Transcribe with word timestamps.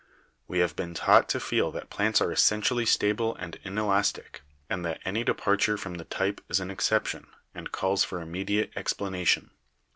We 0.47 0.57
have 0.65 0.75
been 0.75 0.95
taught 0.95 1.29
to 1.29 1.39
feel 1.39 1.69
that 1.73 1.91
plants 1.91 2.21
are 2.21 2.31
essentially; 2.31 2.87
stable 2.87 3.35
and 3.35 3.59
inelastic, 3.63 4.41
and 4.67 4.83
that 4.83 4.99
any 5.05 5.23
departure 5.23 5.77
from 5.77 5.93
the 5.93 6.05
type 6.05 6.41
is 6.49 6.59
an 6.59 6.71
exception, 6.71 7.27
and 7.53 7.71
calls 7.71 8.03
for 8.03 8.19
immediate 8.19 8.73
explana 8.73 9.27
tion. 9.27 9.51